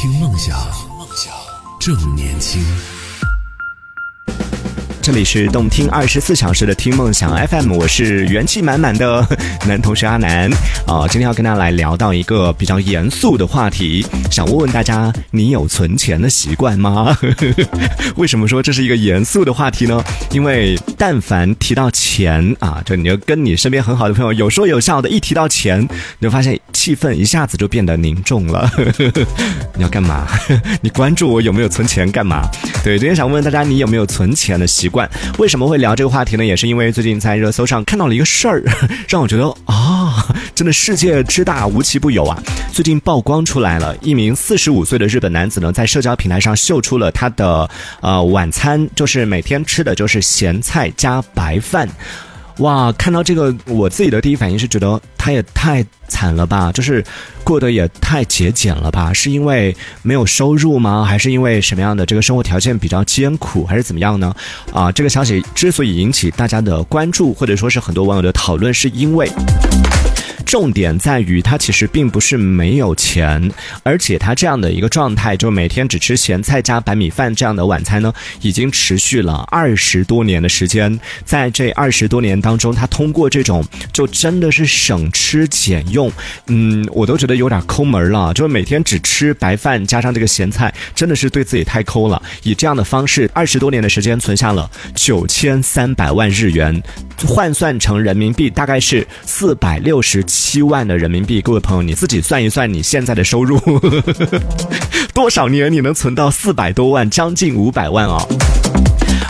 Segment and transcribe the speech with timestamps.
[0.00, 0.58] 听梦想，
[1.78, 2.64] 正年轻。
[5.02, 9.26] 这里是动听二十四小时的听梦想 FM，我是元气满满的
[9.66, 10.50] 男同学阿南
[10.86, 11.08] 啊。
[11.08, 17.16] 今天要跟大家来聊到一个比较严肃的话题，想问问大家，你有存钱的习惯吗？
[18.16, 20.04] 为什么说这是一个严肃的话题呢？
[20.32, 25.80] 因为但凡提到钱啊，就你就跟你身边很好的朋友有说有笑的，一提到钱，
[26.18, 28.70] 你就发现气氛一下子就变得凝重了。
[29.74, 30.26] 你要干嘛？
[30.82, 32.42] 你关注我有没有存钱干嘛？
[32.84, 35.08] 对，今天想问问大家，你有没有存钱的习惯？
[35.38, 36.44] 为什么会聊这个话题呢？
[36.44, 38.62] 也是因为最近在热搜上看到了一个事儿，
[39.08, 42.42] 让我觉得啊，真的世界之大无奇不有啊！
[42.72, 47.68] 最近曝光出来了，一名四十五岁的日本男子呢，在社交平台上秀出了他的
[48.00, 51.88] 呃晚餐，就是每天吃的就是咸菜加白饭。
[52.60, 57.02] 哇，看到这个，我自己的第一反应是觉得他也太惨了吧，就是
[57.42, 59.12] 过得也太节俭了吧？
[59.12, 61.04] 是因为没有收入吗？
[61.04, 64.34] 还是因为什么样的这个生活条件比较艰苦，还是怎么样呢？
[64.72, 69.30] 啊，这个消息之所以引起大家的关注，或者说是很多网友的讨论，是因为。
[70.50, 73.52] 重点在于他其实并不是没有钱，
[73.84, 80.98] 而且他这样的一个状态，就每天只吃咸菜加白米饭这样的晚餐呢，已经持续了二十多年的时间。
[81.24, 86.10] 在这二十多年当中，他通过这种就真的是省吃俭用，
[86.48, 88.34] 嗯，我都觉得有点抠门了。
[88.34, 92.20] 就是每天只吃白饭加上这个咸菜，真的是对自己太抠了。
[92.42, 96.82] 以这样的方式，二十多年的时间存下了九千三百万日元，
[97.24, 100.39] 换算成人民币大概是四百六十七。
[100.40, 103.60] 七万的人民币，各位朋友，你自己算一算，你现在的收入
[105.12, 108.18] 多少年你能存到四百多万，将近五百万啊？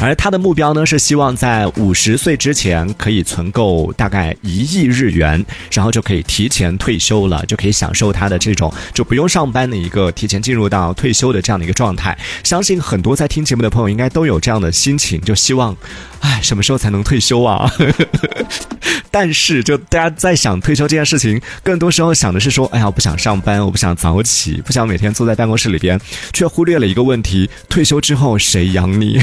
[0.00, 12.16] 而他的目标呢，是希望在五十岁之前可以存够大概一亿日元，然后就可以提前退休了，就可以享受他的这种就不用上班的一个提前进入到退休的这样的一个状态。
[12.44, 15.76] 相信很多在听节目的朋友应该都有这样的心情，就希望，
[16.20, 17.68] 哎，什么时候才能退休啊？
[19.10, 25.98] 但是，就大家在想退休这件事情，更多时候想的是说，哎呀，我不想上班，我不想早起，不想每天坐在办公室里边，
[26.34, 29.18] 却忽略了一个问题：退休之后谁养你？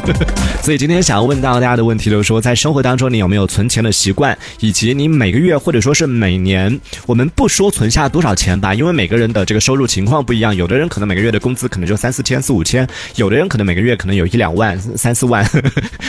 [0.62, 12.86] 所以今天想要问到大家的问题就是说，在生活当中你有没有存钱的习惯，以及你每个月或者说是每年，我们不说存下多少钱吧，因为每个人的这个收入情况不一样，有的人可能每个月的工资可能就三四千、四五千，
[13.16, 15.48] 有的人可能每个月可能有一两万、三四万，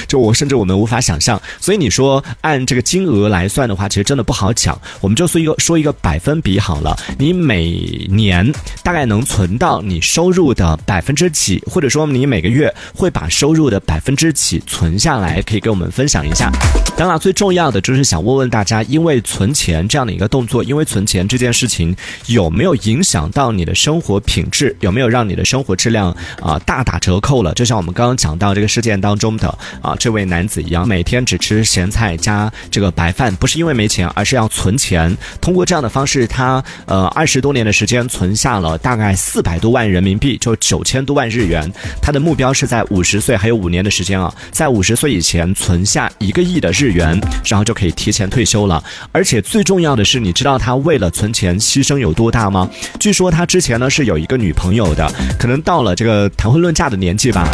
[0.08, 1.42] 就我甚至我们无法想象。
[1.60, 4.80] 所以你说按这个金额来算的话，其实真的不好讲。
[5.02, 7.72] 我们就说一个说一个百分比好了，你每
[8.10, 8.52] 年
[8.84, 16.52] 大概能存到你收入的百分之几，或者说你每个月会把收入的百分之几存下来，可以跟我们分享一下。
[16.98, 21.96] 当然，最重要的就是想问问大家，因为存钱这样的一个动作，因为存钱这件事情
[22.26, 24.76] 有没有影响到你的生活品质？
[24.80, 26.12] 有没有让你的生活质量
[26.42, 27.54] 啊大打折扣了？
[27.54, 29.48] 就像我们刚刚讲到这个事件当中的
[29.80, 35.16] 啊这位男子一样，每天只吃咸菜加这个白饭，不是因为没钱，而是要存钱。
[35.40, 41.72] 通过这样的方式，他呃二十多年的时间存下了大概四百多万人民币，就九千多万日元。
[42.02, 43.67] 他的目标是在五十岁还有五。
[43.68, 48.82] 五年的时间啊，在五十岁以前存下一个亿的日元，然后就可以提前退休了。
[49.12, 52.70] 而且最重要的是，你知道他为了存钱牺牲有多大吗？
[52.98, 55.06] 据说他之前呢是有一个女朋友的，
[55.38, 57.46] 可能到了这个谈婚论嫁的年纪吧。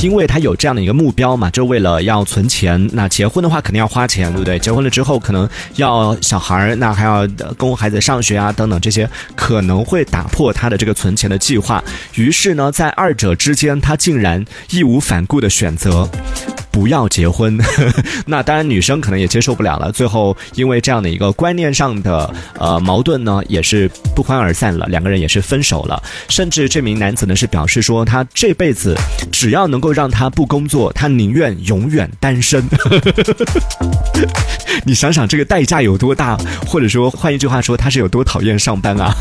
[0.00, 2.88] 因为他有这样的一个目标嘛，就为了要存钱。
[2.92, 4.58] 那结婚的话肯定要花钱，对不对？
[4.58, 7.26] 结婚了之后可能要小孩儿，那还要
[7.56, 11.82] 供孩子上学啊，等等这些，可能会打破他的这个存钱的计划。
[12.14, 16.08] 于是呢，在二者之间，他竟然义无反顾的选择。
[16.78, 17.58] 不要结婚，
[18.24, 19.90] 那当然女生可能也接受不了了。
[19.90, 26.00] 最后因为这样的一个观念上的呃矛盾呢，也是不欢而散了，两个人也是分手了。
[26.28, 28.96] 甚至这名男子呢是表示说，他这辈子
[29.32, 32.64] 只要能够让他不工作，他宁愿永远单身。
[34.86, 39.12] 你想想这个代价有多大，或者说换一句话说，他是有多讨厌上班啊？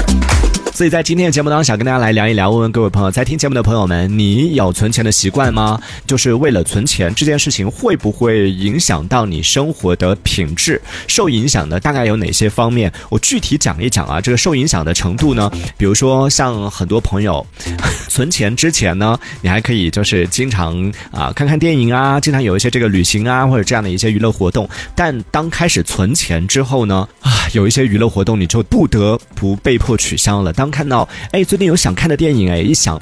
[0.73, 5.81] 所以在今天的节目当中，想跟大家来聊一聊，问问各位朋友，在听节目的朋友们，你有存钱的习惯吗？
[6.05, 10.81] 就是为了存钱这件事事情，会不会影响到你生活的品质？
[11.07, 12.91] 受影响的大概有哪些方面？
[13.09, 15.49] 我具体讲一讲啊，这个受影响的程度呢？
[15.77, 17.45] 比如说，像很多朋友
[18.09, 24.69] 存钱之前呢，你还可以就是经常啊看看电影啊，经常有一些这个旅行啊，或者这样的一些娱乐活动。
[24.93, 30.51] 但当开始存钱之后呢，啊，有一些娱乐活动你就不得不被迫取消了。
[30.51, 32.99] 当看到哎，最近有想看的电影哎，一想。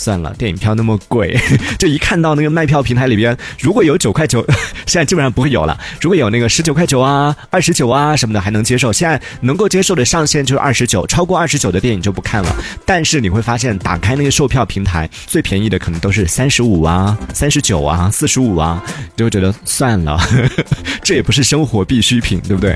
[0.00, 1.38] 算了，电影票那么贵，
[1.78, 4.42] 就一看到那个卖票平台里边，如果有九块九，
[4.88, 5.78] 现在基本上不会有了。
[6.00, 8.90] 如果有那个十九块九啊、二十九啊什么的，还能接受。
[8.90, 12.56] 现在能够接受的上限就是二十九，超过二十九的电影就不看了。
[12.86, 18.82] 但是你会发现，打开那个售票平台，最便宜的可能都是三十五啊、三十九啊、四十五啊，
[19.14, 20.18] 就觉得算了，
[21.04, 22.74] 这也不是生活必需品，对不对？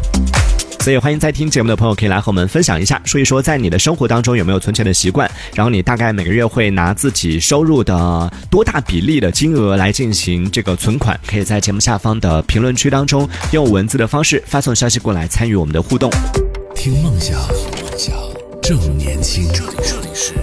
[0.85, 11.19] 所以，欢迎在听节目的朋友可以来和我们分享一下，说一说在你的生活当中有没有存钱的习惯，然后你大概每个月会拿自己收入的多大比例的金额来进行这个存款？
[11.27, 16.11] 可以在节目下方的评论区当中用文字的方式发送消息过来，参与我们的互动。
[16.77, 18.15] 听梦想，梦想
[18.63, 19.43] 正年轻。
[19.55, 20.35] 这里这里是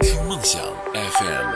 [0.00, 0.58] 听梦想
[0.94, 1.52] FM。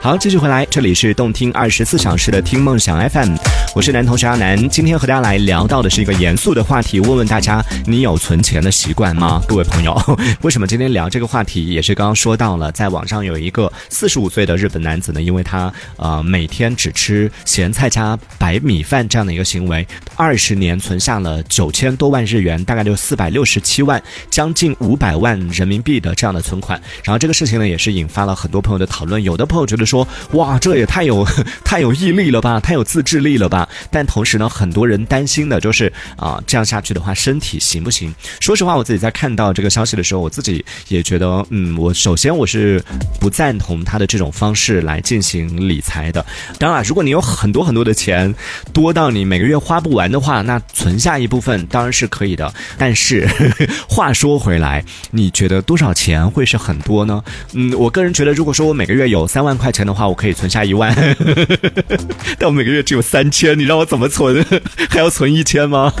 [0.00, 3.36] 好，继续回来，这里是动听二十四小时的听梦想 FM，
[3.74, 4.68] 我是男同学阿南。
[4.68, 9.42] 今天和大家来聊到的是一个严肃的话题，问问大家，你有存钱的习惯吗？
[9.48, 9.98] 各位朋友，
[10.42, 11.68] 为什么今天聊这个话题？
[11.68, 19.86] 也是刚刚说到了，在网上有一个四十五岁的日本男子呢，因为他呃每天只吃咸菜加白米饭这样的一个行为，
[20.16, 26.78] 二十年存下了九千多万日元，大概就四百六十七万，将近五百万人民币的这样的存款。
[27.02, 31.26] 然后这个事情呢，也是引发了很多朋友的讨论，有的朋友觉得说，哇，这也太有
[31.64, 33.61] 太有毅力了吧，太有自制力了吧。
[33.90, 38.14] 但同时呢，很多人担心的就是啊、这样下去的话，身体行不行？
[38.40, 42.82] 说实话，我自己在看到这个消息的时候，我自己也觉得，嗯，我首先我是
[43.20, 46.24] 不赞同他的这种方式来进行理财的。
[46.58, 48.34] 当然，如果你有很多很多的钱，
[48.72, 52.52] 多到你每个月花不完的话，那存下一部分当然是可以的。
[52.78, 53.28] 但是
[53.88, 57.22] 话说回来，你觉得多少钱会是很多呢？
[57.52, 60.94] 嗯，我个人觉得，如果说我每个月有三万块钱的话，我可以存下一万，
[62.38, 64.44] 但我每个月只有三千，你让我怎么存？
[64.90, 65.92] 还要存一千吗？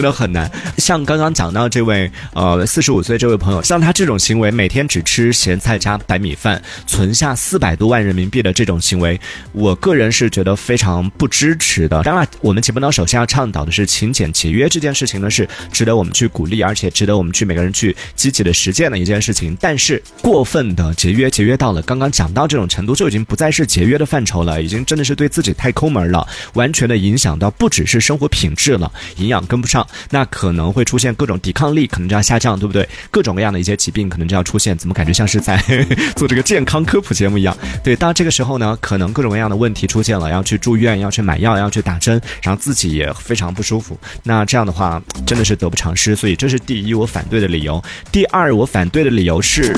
[0.00, 0.50] 真的很难。
[0.78, 9.20] 像刚刚讲到这位呃四十五岁这位朋友，像他这种行为，每天只吃咸菜加白米饭，存下四百多万人民币的这种行为，
[9.52, 12.02] 我个人是觉得非常不支持的。
[12.02, 19.54] 当然，我们节目呢首先要倡导的是勤俭节约这件事情呢，是值得我们去鼓励，而且值得我们去每个人去积极的实践的一件事情。
[19.60, 32.88] 但是过分的节约，节约到了刚刚讲到这种程度，就已经不再是节约的范畴了，已经真的是对自己太抠门了，完全的影响到不只是生活品质了，营养跟不上，那可能会出现各种抵抗力，可能就要下降，对不对？
[33.10, 35.62] 各种各样的一些疾病可能就要出现，怎么感觉像是在
[36.16, 37.56] 做这个健康科普节目一样？
[37.82, 43.98] 对，到这个时候呢，可能各种各样的问题出现了，要去住院，要去买药，要去打针，然后自己也非常不舒服。
[44.22, 46.14] 那这样的话，真的是得不偿失。
[46.14, 47.82] 所以这是第一我反对的理由。
[48.12, 49.72] 第二，我反对的理由是，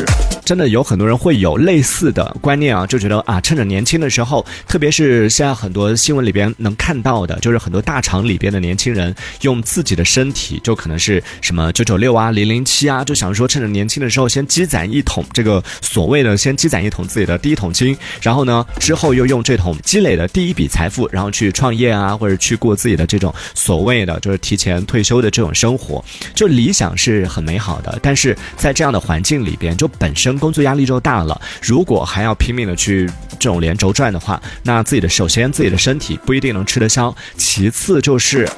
[0.44, 26.02] 真的有很多人会有类似的观念啊，就觉得啊，趁着年轻的时候，特别是现在很多新闻里边能看到的，就是很多大厂里边的年轻人用自己己的身体，就可能是什么九九六啊、零零七啊，就想说趁着年轻的时候先积攒一桶这个所谓的先积攒一桶自己的第一桶金，然后呢之后又用这桶积累的第一笔财富，然后去创业啊，或者去过自己的这种所谓的就是提前退休的这种生活，
[26.34, 33.06] 就理想是很美好的，但是在这样的环境里边，就本身工作压力就大了，如果还要拼命的去
[33.38, 38.48] 这种连轴转的话，那自己的首先自己的身体不一定能吃得消，其次就是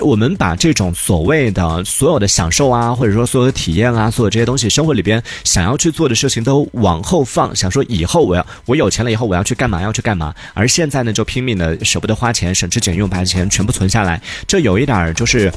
[0.00, 15.52] 我们把这种所谓的所有的享受啊，或者说所有的体验啊，所有这些东西，生活里边想要去做的事情都往后放，想说以后我要我有钱了以后我要去干嘛要去干嘛，而现在呢就拼命的舍不得花钱，省吃俭用把钱全部存下来，这有一点儿就是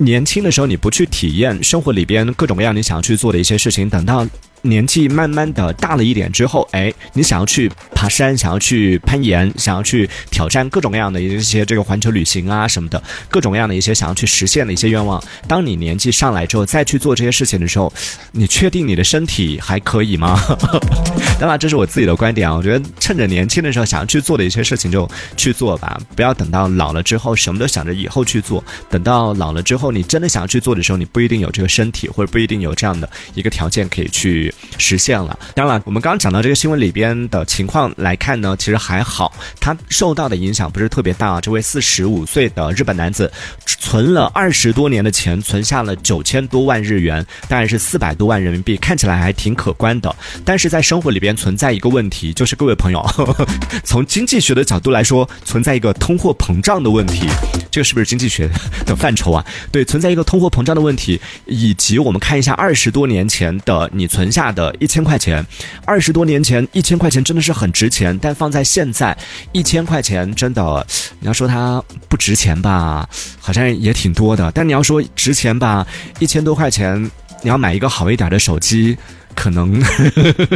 [0.00, 4.26] 年轻的时候你不去体验生活里边各种各样你想要去做的一些事情，等到。
[4.62, 15.22] 年纪慢慢的大了一点之后，哎，你想要去爬山，想要去攀岩，想要去挑战各种各样的一些这个环球旅行啊什么的，各种各样的一些想要去实现的一些愿望。
[15.48, 17.92] 当你年纪上来之后，再去做这些事情的时候，
[18.30, 20.40] 你确定你的身体还可以吗？
[21.40, 22.54] 当然，这是我自己的观点啊。
[22.54, 28.62] 我觉得趁着年轻的时候想要去做的一些事情就去做吧，不要等到老了之后什么都想着以后去做。
[28.88, 34.51] 等到老了之后，你真的想要去做的时候，你不一定有这个身体，或者不一定有这样的一个条件可以去。
[34.78, 35.38] 实现了。
[35.54, 41.40] 当然，我们刚刚讲到这个新闻里边的情况来看呢，其实还好，他受到的影响不是特别大。
[41.40, 43.30] 这位四十五岁的日本男子
[43.66, 50.14] 存了二十多年的钱，存下了九千多万日元，大概是四百多万人民币，看起来还挺可观的。
[50.44, 53.04] 但是在生活里边存在一个问题，就是各位朋友，
[53.84, 57.28] 从经济学的角度来说，存在一个通货膨胀的问题。
[57.70, 58.48] 这个是不是经济学
[58.84, 59.44] 的范畴啊？
[59.70, 65.46] 对，存在一个通货膨胀的问题，以及我们看一下二十多年前的你存下大的一千块钱，
[65.84, 69.16] 二十多年前一千块钱真的是很值钱，但放在现在，
[69.52, 70.84] 一千块钱真的，
[71.20, 73.08] 你要说它不值钱吧，
[73.38, 75.86] 好像也挺多的；但你要说值钱吧，
[76.18, 77.08] 一千多块钱，
[77.42, 78.98] 你要买一个好一点的手机。
[79.34, 79.82] 可能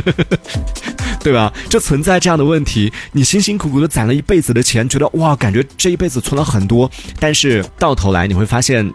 [1.25, 1.51] 对吧？
[1.71, 8.93] 就存在这样的问题，你辛辛苦苦的攒了一辈子的钱，觉得哇，感觉这一辈子存了很多，但是到头来你会发现，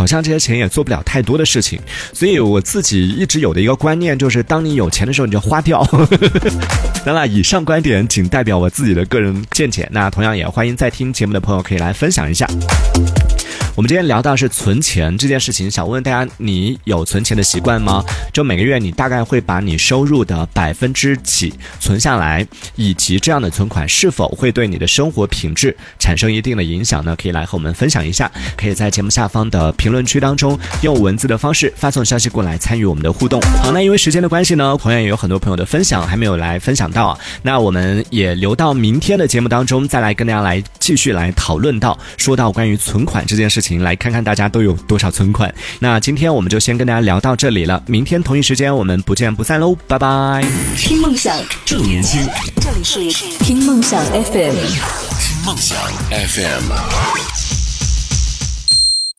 [0.00, 1.78] 好像这些钱也做不了太多的事情，
[2.14, 5.86] 所以我自己一直有的一个观念就是，当你有钱的时候，你就花掉。
[7.04, 12.48] 当然，以上观点仅代表我自己的个人见解，那同样也欢迎在听节目的朋友可以来分享一下。
[13.80, 18.04] 我们今天聊到是存钱这件事情，想问大家，你有存钱的习惯吗？
[18.30, 22.46] 就每个月你大概会把你收入的百分之几存下来，
[22.76, 27.16] 以及这样的存款是否会对你的生活品质产生一定的影响呢？
[27.16, 33.40] 可以来和我们分享一下，可以在节目下方的评论区当中用文字的方式发送消息过来参与我们的互动。
[33.62, 43.82] 好，那因为时间的关系呢，同样也有很多朋友的分享还没有来分享到啊，那我们也留到明天的节目当中再来跟大家来继续来讨论到，说到关于存款这件事情情。
[43.82, 45.54] 来看看大家都有多少存款。
[45.78, 50.44] 那今天我们就先跟大家聊到这里了，明天同一时间我们不见不散喽，拜拜。
[50.76, 51.34] 听梦想
[51.64, 52.20] 正年轻，
[52.60, 55.78] 这里是听梦想 FM，听梦想
[56.10, 57.29] FM。